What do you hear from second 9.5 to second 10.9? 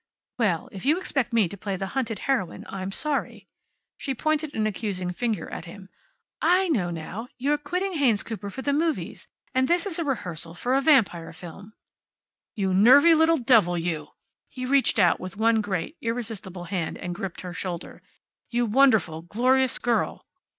And this is a rehearsal for a